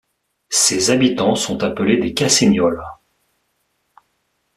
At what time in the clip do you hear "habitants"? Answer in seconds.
0.89-1.35